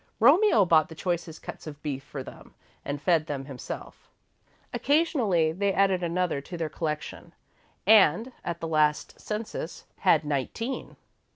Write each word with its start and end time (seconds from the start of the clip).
Romeo 0.19 0.65
bought 0.65 0.89
the 0.89 0.95
choicest 0.95 1.43
cuts 1.43 1.67
of 1.67 1.79
beef 1.83 2.03
for 2.03 2.23
them 2.23 2.55
and 2.83 2.99
fed 2.99 3.27
them 3.27 3.45
himself. 3.45 4.09
Occasionally 4.73 5.51
they 5.51 5.71
added 5.71 6.01
another 6.01 6.41
to 6.41 6.57
their 6.57 6.69
collection 6.69 7.33
and, 7.85 8.31
at 8.43 8.61
the 8.61 8.67
last 8.67 9.19
census, 9.21 9.85
had 9.99 10.25
nineteen. 10.25 10.95